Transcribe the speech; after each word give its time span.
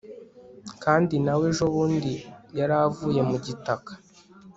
kandi 0.83 1.15
na 1.25 1.33
we 1.39 1.45
ejo 1.51 1.65
bundi 1.73 2.13
yaravuye 2.57 3.21
mu 3.29 3.37
gitaka 3.45 3.91